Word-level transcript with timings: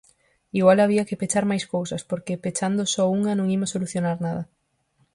Igual 0.59 0.79
había 0.83 1.07
que 1.07 1.19
pechar 1.21 1.45
máis 1.51 1.63
cousas, 1.73 2.01
porque 2.09 2.41
pechando 2.45 2.83
só 2.93 3.03
unha 3.19 3.33
non 3.39 3.47
imos 3.55 3.71
solucionar 3.75 4.17
nada. 4.25 4.43